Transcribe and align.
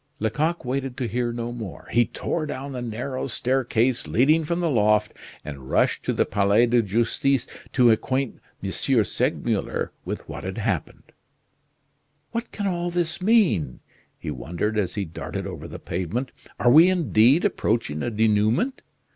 Lecoq 0.19 0.65
waited 0.65 0.97
to 0.97 1.07
hear 1.07 1.31
no 1.31 1.51
more. 1.51 1.87
He 1.91 2.07
tore 2.07 2.47
down 2.47 2.71
the 2.71 2.81
narrow 2.81 3.27
staircase 3.27 4.07
leading 4.07 4.43
from 4.45 4.59
the 4.59 4.67
loft, 4.71 5.13
and 5.45 5.69
rushed 5.69 6.01
to 6.05 6.11
the 6.13 6.25
Palais 6.25 6.65
de 6.65 6.81
Justice 6.81 7.45
to 7.73 7.91
acquaint 7.91 8.39
M. 8.63 8.71
Segmuller 8.71 9.91
with 10.03 10.27
what 10.27 10.43
had 10.43 10.57
happened. 10.57 11.11
"What 12.31 12.51
can 12.51 12.65
all 12.65 12.89
this 12.89 13.21
mean?" 13.21 13.79
he 14.17 14.31
wondered 14.31 14.75
as 14.75 14.95
he 14.95 15.05
darted 15.05 15.45
over 15.45 15.67
the 15.67 15.77
pavement. 15.77 16.31
"Are 16.59 16.71
we 16.71 16.89
indeed 16.89 17.45
approaching 17.45 18.01
a 18.01 18.09
denouement? 18.09 18.81